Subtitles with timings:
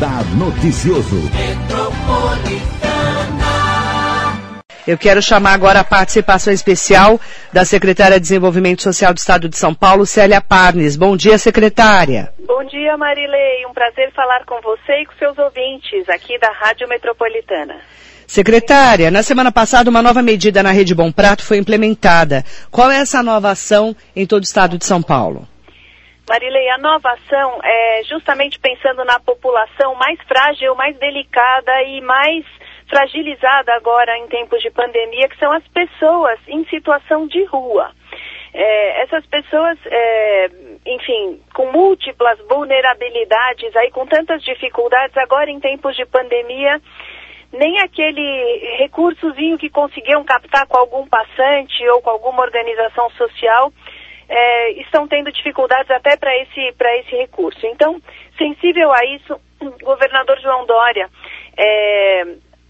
[0.00, 1.20] Radar Noticioso.
[4.86, 7.20] Eu quero chamar agora a participação especial
[7.52, 10.96] da secretária de Desenvolvimento Social do Estado de São Paulo, Célia Parnes.
[10.96, 12.32] Bom dia, secretária.
[12.46, 13.66] Bom dia, Marilei.
[13.68, 17.76] Um prazer falar com você e com seus ouvintes aqui da Rádio Metropolitana.
[18.26, 22.42] Secretária, na semana passada uma nova medida na Rede Bom Prato foi implementada.
[22.70, 25.46] Qual é essa nova ação em todo o estado de São Paulo?
[26.30, 32.46] Marilei, a nova ação é justamente pensando na população mais frágil, mais delicada e mais
[32.88, 37.90] fragilizada agora em tempos de pandemia, que são as pessoas em situação de rua.
[38.54, 40.50] É, essas pessoas, é,
[40.86, 46.80] enfim, com múltiplas vulnerabilidades, aí com tantas dificuldades, agora em tempos de pandemia,
[47.52, 53.72] nem aquele recursozinho que conseguiam captar com algum passante ou com alguma organização social
[54.30, 57.66] é, estão tendo dificuldades até para esse, esse recurso.
[57.66, 58.00] Então,
[58.38, 61.10] sensível a isso, o governador João Dória
[61.58, 62.22] é,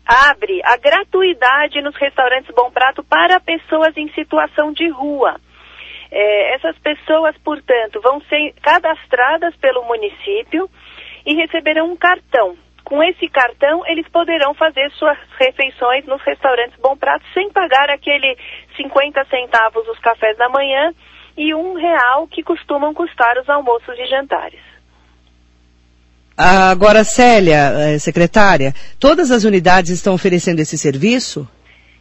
[0.06, 5.38] abre a gratuidade nos restaurantes Bom Prato para pessoas em situação de rua.
[6.10, 10.68] É, essas pessoas, portanto, vão ser cadastradas pelo município
[11.26, 12.56] e receberão um cartão.
[12.84, 18.36] Com esse cartão, eles poderão fazer suas refeições nos restaurantes Bom Prato sem pagar aquele
[18.76, 20.92] 50 centavos os cafés da manhã
[21.40, 24.60] e um real que costumam custar os almoços e jantares.
[26.36, 31.48] Agora, Célia, eh, secretária, todas as unidades estão oferecendo esse serviço?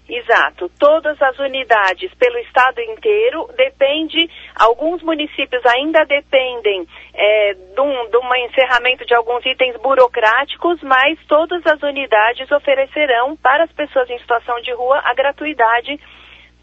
[0.09, 0.69] Exato.
[0.77, 8.17] Todas as unidades pelo estado inteiro depende, alguns municípios ainda dependem é, de, um, de
[8.17, 14.19] um encerramento de alguns itens burocráticos, mas todas as unidades oferecerão para as pessoas em
[14.19, 15.97] situação de rua a gratuidade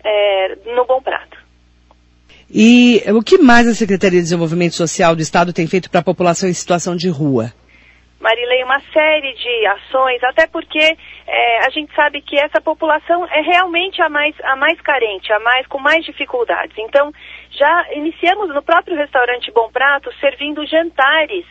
[0.04, 1.45] é, no Bom Prato.
[2.48, 6.04] E o que mais a Secretaria de Desenvolvimento Social do Estado tem feito para a
[6.04, 7.52] população em situação de rua?
[8.20, 10.80] Marilei, uma série de ações, até porque
[11.26, 15.38] é, a gente sabe que essa população é realmente a mais, a mais carente, a
[15.40, 16.76] mais com mais dificuldades.
[16.78, 17.12] Então,
[17.50, 21.44] já iniciamos no próprio restaurante Bom Prato servindo jantares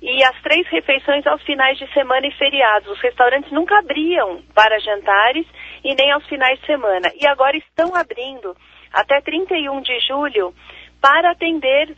[0.00, 2.90] e as três refeições aos finais de semana e feriados.
[2.90, 5.46] Os restaurantes nunca abriam para jantares
[5.84, 7.12] e nem aos finais de semana.
[7.20, 8.56] E agora estão abrindo
[8.92, 10.54] até 31 de julho
[11.00, 11.96] para atender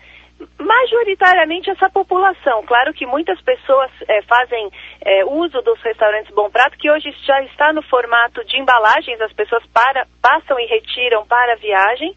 [0.59, 2.65] majoritariamente essa população.
[2.65, 7.43] Claro que muitas pessoas é, fazem é, uso dos restaurantes Bom Prato, que hoje já
[7.43, 12.15] está no formato de embalagens, as pessoas para, passam e retiram para a viagem.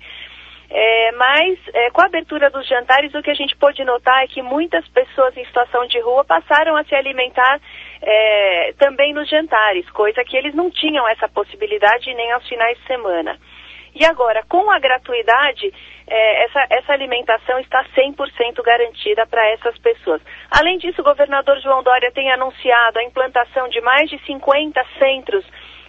[0.69, 1.59] É, mas
[1.93, 5.35] com a abertura dos jantares, o que a gente pôde notar é que muitas pessoas
[5.37, 7.61] em situação de rua passaram a se alimentar
[8.77, 13.39] também nos jantares, coisa que eles não tinham essa possibilidade nem aos finais de semana.
[13.99, 15.73] E agora, com a gratuidade,
[16.07, 20.21] é, essa, essa alimentação está 100% garantida para essas pessoas.
[20.51, 25.43] Além disso, o governador João Dória tem anunciado a implantação de mais de 50 centros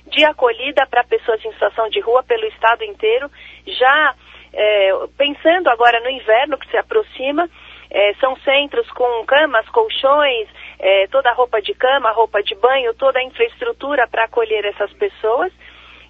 [0.06, 3.30] de acolhida para pessoas em situação de rua pelo estado inteiro,
[3.66, 4.14] já
[4.54, 7.46] é, pensando agora no inverno que se aproxima,
[7.90, 10.48] é, são centros com camas, colchões,
[10.78, 14.90] é, toda a roupa de cama, roupa de banho, toda a infraestrutura para acolher essas
[14.94, 15.52] pessoas.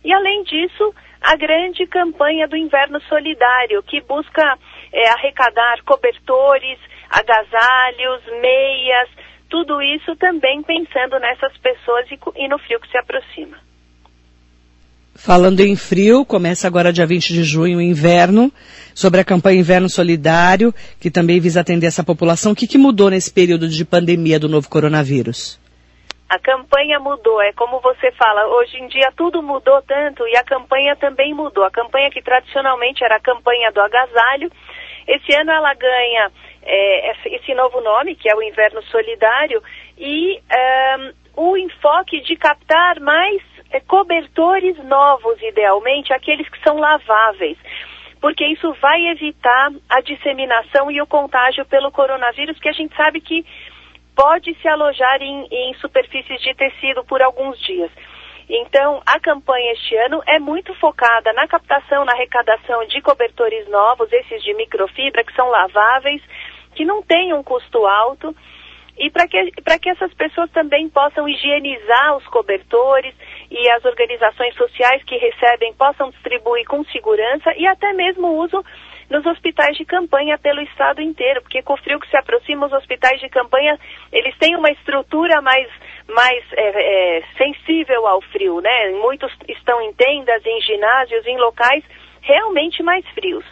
[0.05, 0.95] E além disso,
[1.29, 4.59] a grande campanha do Inverno Solidário, que busca
[4.91, 6.79] é, arrecadar cobertores,
[7.11, 9.11] agasalhos, meias,
[9.51, 13.59] tudo isso também pensando nessas pessoas e, e no frio que se aproxima.
[15.15, 18.51] Falando em frio, começa agora dia 20 de junho o inverno,
[18.95, 22.53] sobre a campanha Inverno Solidário, que também visa atender essa população.
[22.53, 25.61] O que, que mudou nesse período de pandemia do novo coronavírus?
[26.29, 30.45] A campanha mudou, é como você fala, hoje em dia tudo mudou tanto e a
[30.45, 31.65] campanha também mudou.
[31.65, 34.51] A campanha que tradicionalmente era a campanha do agasalho,
[35.07, 36.31] esse ano ela ganha
[36.63, 39.63] é, esse novo nome, que é o Inverno Solidário,
[39.97, 40.39] e
[41.35, 47.57] o enfoque de captar mais é, cobertores novos, idealmente, aqueles que são laváveis
[48.21, 53.21] porque isso vai evitar a disseminação e o contágio pelo coronavírus, que a gente sabe
[53.21, 53.47] que
[54.19, 57.89] pode se alojar em, em superfícies de tecido por alguns dias.
[58.51, 64.13] Então, a campanha este ano é muito focada na captação, na arrecadação de cobertores novos,
[64.13, 66.21] esses de microfibra, que são laváveis,
[66.75, 68.35] que não têm um custo alto,
[68.99, 73.15] e para que, que essas pessoas também possam higienizar os cobertores
[73.51, 78.63] e as organizações sociais que recebem possam distribuir com segurança e até mesmo o uso
[79.09, 83.19] nos hospitais de campanha pelo estado inteiro, porque com frio que se aproxima, os hospitais
[83.21, 83.79] de campanha,
[84.13, 85.67] eles têm uma estrutura mais,
[86.07, 88.91] mais é, é, sensível ao frio, né?
[88.91, 91.83] Muitos estão em tendas, em ginásios, em locais
[92.21, 93.45] realmente mais frios.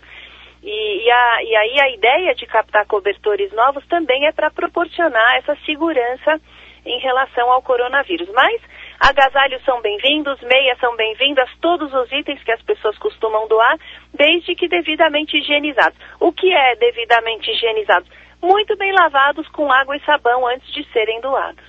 [0.63, 5.37] E, e, a, e aí a ideia de captar cobertores novos também é para proporcionar
[5.37, 6.41] essa segurança
[6.85, 8.29] em relação ao coronavírus.
[8.35, 8.61] Mas
[9.01, 13.77] agasalhos são bem-vindos, meias são bem-vindas, todos os itens que as pessoas costumam doar,
[14.15, 15.99] desde que devidamente higienizados.
[16.21, 18.09] O que é devidamente higienizados?
[18.43, 21.65] Muito bem lavados com água e sabão antes de serem doados.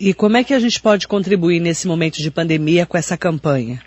[0.00, 3.80] E como é que a gente pode contribuir nesse momento de pandemia com essa campanha?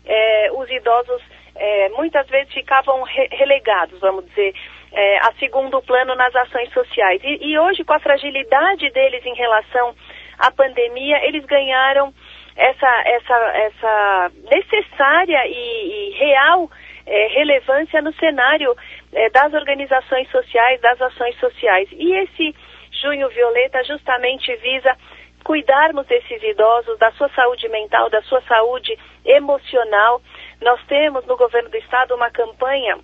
[0.06, 1.21] É, os idosos
[1.56, 4.54] é, muitas vezes ficavam re relegados, vamos dizer,
[4.92, 7.19] é, a segundo plano nas ações sociais.
[7.24, 9.95] E, e hoje, com a fragilidade deles em relação
[10.38, 12.13] à pandemia, eles ganharam
[12.57, 16.69] essa, essa, essa necessária e, e real
[17.06, 18.75] é, relevância no cenário
[19.13, 21.88] é, das organizações sociais, das ações sociais.
[21.92, 22.56] E esse
[22.92, 24.98] Junho Violeta justamente visa
[25.44, 30.21] cuidarmos desses idosos, da sua saúde mental, da sua saúde emocional.
[30.62, 32.98] Nós temos no governo do estado uma campanha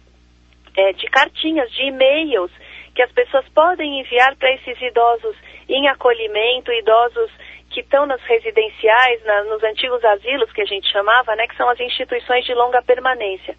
[0.76, 2.52] é, de cartinhas, de e-mails
[2.96, 5.36] que as pessoas podem enviar para esses idosos
[5.70, 7.32] em acolhimento, idosos
[7.74, 11.68] que estão nas residenciais, na, nos antigos asilos que a gente chamava, né, que são
[11.68, 13.56] as instituições de longa permanência.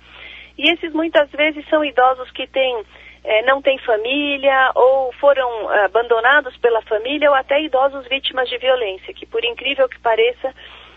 [0.56, 2.84] E esses muitas vezes são idosos que têm,
[3.24, 8.56] é, não têm família ou foram é, abandonados pela família ou até idosos vítimas de
[8.58, 10.54] violência, que por incrível que pareça,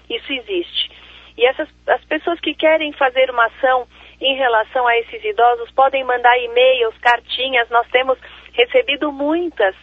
[0.07, 0.91] isso existe.
[1.35, 3.87] E essas as pessoas que querem fazer uma ação
[4.21, 8.17] em relação a esses idosos podem mandar e-mails, cartinhas, nós temos
[8.53, 9.75] recebido muitas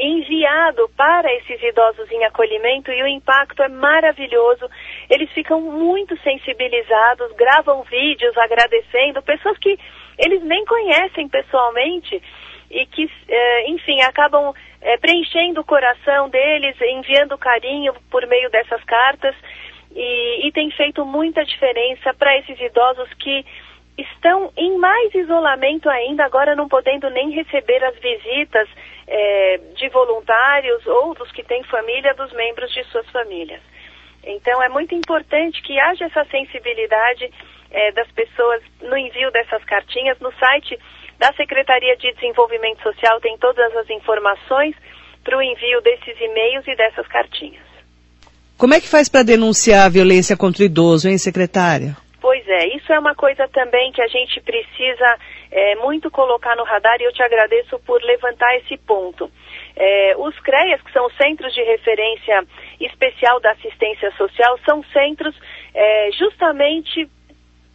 [0.00, 4.66] enviado para esses idosos em acolhimento e o impacto é maravilhoso.
[5.10, 9.78] Eles ficam muito sensibilizados, gravam vídeos agradecendo, pessoas que
[10.18, 12.22] eles nem conhecem pessoalmente
[12.70, 18.82] e que, eh, enfim, acabam eh, preenchendo o coração deles, enviando carinho por meio dessas
[18.84, 19.34] cartas
[19.94, 23.44] e, e tem feito muita diferença para esses idosos que
[24.02, 28.68] estão em mais isolamento ainda, agora não podendo nem receber as visitas
[29.06, 33.60] é, de voluntários ou dos que têm família, dos membros de suas famílias.
[34.24, 37.30] Então é muito importante que haja essa sensibilidade
[37.70, 40.18] é, das pessoas no envio dessas cartinhas.
[40.20, 40.78] No site
[41.18, 44.74] da Secretaria de Desenvolvimento Social tem todas as informações
[45.24, 47.62] para o envio desses e-mails e dessas cartinhas.
[48.56, 51.96] Como é que faz para denunciar a violência contra o idoso, hein, secretária?
[52.90, 55.16] Isso é uma coisa também que a gente precisa
[55.52, 59.30] é, muito colocar no radar e eu te agradeço por levantar esse ponto.
[59.76, 62.44] É, os CREAS, que são os Centros de Referência
[62.80, 65.40] Especial da Assistência Social, são centros
[65.72, 67.08] é, justamente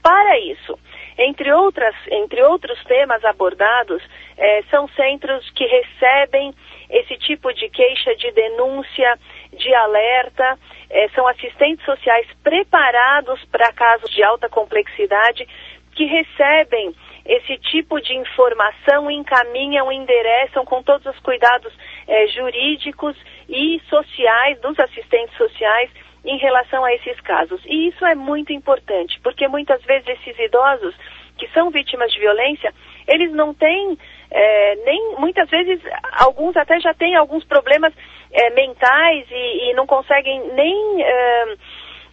[0.03, 0.77] para isso.
[1.17, 4.03] Entre, outras, entre outros temas abordados,
[4.38, 6.53] é, são centros que recebem
[6.89, 9.17] esse tipo de queixa, de denúncia,
[9.56, 10.58] de alerta,
[10.90, 15.48] é, são assistentes sociais preparados para casos de alta complexidade
[15.94, 16.94] que recebem
[17.26, 21.74] esse tipo de informação, encaminham, endereçam com todos os cuidados
[22.08, 23.16] é, jurídicos
[23.50, 25.90] e sociais dos assistentes sociais
[26.24, 27.62] em relação a esses casos.
[27.66, 30.96] E isso é muito importante, porque muitas vezes esses idosos
[31.38, 32.74] que são vítimas de violência,
[33.08, 33.98] eles não têm
[34.32, 35.82] é, nem muitas vezes
[36.13, 37.94] alguns até já têm alguns problemas
[38.32, 41.55] é, mentais e, e, não conseguem nem é,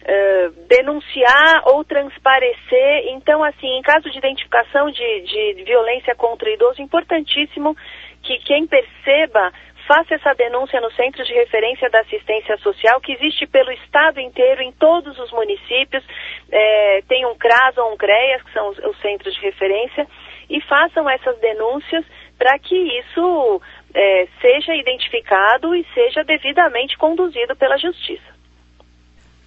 [0.05, 3.07] é, denunciar ou transparecer.
[3.09, 7.75] Então, assim, em caso de identificação de, de violência contra o idoso, importantíssimo
[8.21, 9.51] que quem perceba
[9.87, 14.61] faça essa denúncia no Centro de Referência da Assistência Social, que existe pelo estado inteiro,
[14.61, 16.03] em todos os municípios.
[16.51, 20.07] É, tem um CRAS ou um CREAS, que são os, os centros de referência,
[20.53, 22.05] e façam essas denúncias
[22.37, 23.61] para que isso
[23.93, 28.31] é, seja identificado e seja devidamente conduzido pela Justiça.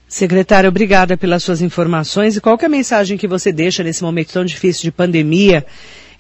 [0.09, 2.37] Secretária, obrigada pelas suas informações.
[2.37, 5.65] E qual é a mensagem que você deixa nesse momento tão difícil de pandemia,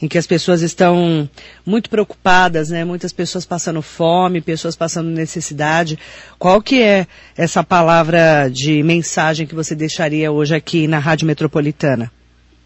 [0.00, 1.28] em que as pessoas estão
[1.64, 2.84] muito preocupadas, né?
[2.84, 5.98] Muitas pessoas passando fome, pessoas passando necessidade.
[6.38, 12.10] Qual que é essa palavra de mensagem que você deixaria hoje aqui na Rádio Metropolitana?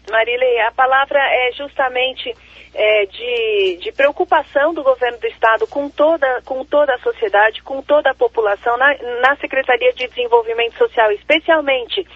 [0.09, 2.33] Marilei, a palavra é justamente
[2.73, 7.81] é, de, de, preocupação do governo do estado com toda, com toda a sociedade, com
[7.81, 12.07] toda a população, na, na Secretaria de Desenvolvimento Social, especialmente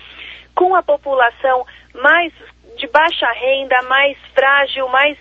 [0.54, 2.34] com a população mais
[2.78, 5.18] de baixa renda, mais frágil, mais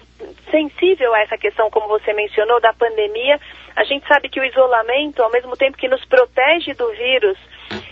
[0.51, 3.41] sensível a essa questão, como você mencionou, da pandemia.
[3.77, 7.39] A gente sabe que o isolamento, ao mesmo tempo que nos protege do vírus,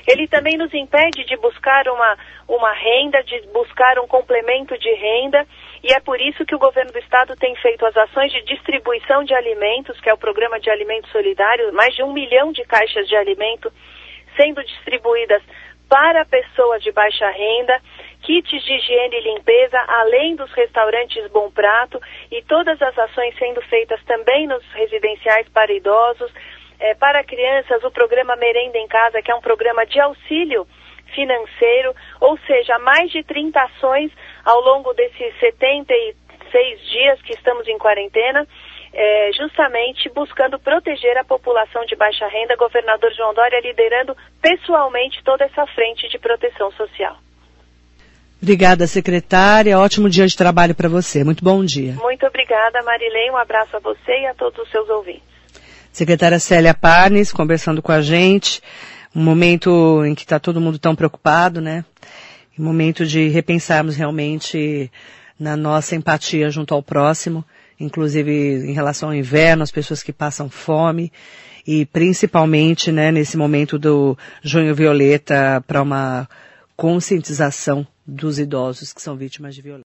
[0.06, 5.46] ele também nos impede de buscar uma, uma renda, de buscar um complemento de renda.
[5.82, 9.24] E é por isso que o governo do estado tem feito as ações de distribuição
[9.24, 13.08] de alimentos, que é o programa de alimento solidário, mais de um milhão de caixas
[13.08, 13.72] de alimento
[14.36, 15.42] sendo distribuídas
[15.88, 17.78] para pessoas de baixa renda,
[18.22, 22.00] kits de higiene e limpeza, além dos restaurantes Bom Prato
[22.30, 26.32] e todas as ações sendo feitas também nos residenciais para idosos,
[26.82, 30.66] é, para crianças, o programa Merenda em Casa, que é um programa de auxílio
[31.14, 34.10] financeiro, ou seja, mais de 30 ações
[34.44, 38.46] ao longo desses 76 dias que estamos em quarentena,
[38.92, 45.44] é, justamente buscando proteger a população de baixa renda, governador João Dória liderando pessoalmente toda
[45.44, 47.16] essa frente de proteção social.
[48.42, 49.78] Obrigada, secretária.
[49.78, 51.22] Ótimo dia de trabalho para você.
[51.22, 51.92] Muito bom dia.
[51.92, 53.30] Muito obrigada, Marilei.
[53.30, 55.32] Um abraço a você e a todos os seus ouvintes.
[55.92, 58.62] Secretária Célia Parnes, conversando com a gente.
[59.14, 61.84] Um momento em que está todo mundo tão preocupado, né?
[62.58, 64.90] Um momento de repensarmos realmente
[65.38, 67.44] na nossa empatia junto ao próximo,
[67.78, 71.12] inclusive em relação ao inverno, as pessoas que passam fome
[71.66, 76.28] e principalmente, né, nesse momento do Junho Violeta para uma
[76.76, 79.81] conscientização dos idosos que são vítimas de violência.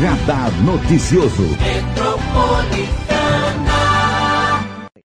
[0.00, 3.07] Radar Noticioso.